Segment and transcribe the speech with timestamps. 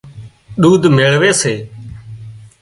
[0.61, 1.53] ۮُوڌ ميۯوي سي